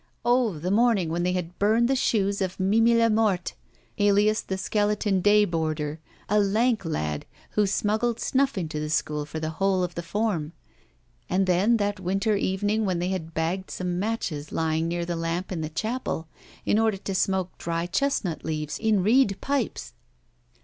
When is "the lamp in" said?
15.05-15.61